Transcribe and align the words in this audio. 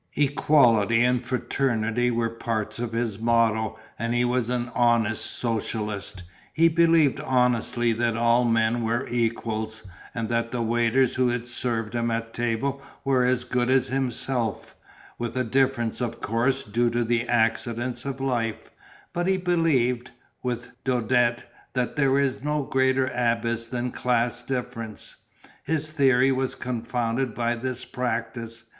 Equality 0.15 1.03
and 1.03 1.23
Fraternity 1.23 2.09
were 2.09 2.31
parts 2.31 2.79
of 2.79 2.91
his 2.91 3.19
motto 3.19 3.77
and 3.99 4.15
he 4.15 4.25
was 4.25 4.49
an 4.49 4.71
honest 4.73 5.23
socialist; 5.23 6.23
he 6.55 6.67
believed 6.69 7.19
honestly 7.19 7.93
that 7.93 8.17
all 8.17 8.43
men 8.43 8.83
were 8.83 9.07
equals 9.09 9.83
and 10.15 10.27
that 10.27 10.49
the 10.49 10.59
waiters 10.63 11.13
who 11.13 11.45
served 11.45 11.93
him 11.93 12.09
at 12.09 12.33
table 12.33 12.81
were 13.05 13.23
as 13.25 13.43
good 13.43 13.69
as 13.69 13.89
himself, 13.89 14.75
with 15.19 15.37
a 15.37 15.43
difference 15.43 16.01
of 16.01 16.19
course 16.19 16.63
due 16.63 16.89
to 16.89 17.03
the 17.03 17.27
accidents 17.27 18.03
of 18.03 18.19
life, 18.19 18.71
but 19.13 19.27
he 19.27 19.37
believed, 19.37 20.09
with 20.41 20.69
Daudet, 20.83 21.43
that 21.73 21.95
there 21.95 22.17
is 22.17 22.41
no 22.43 22.63
greater 22.63 23.05
abyss 23.13 23.67
than 23.67 23.91
class 23.91 24.41
difference. 24.41 25.17
His 25.63 25.91
theory 25.91 26.31
was 26.31 26.55
confounded 26.55 27.35
by 27.35 27.53
this 27.55 27.85
practice. 27.85 28.63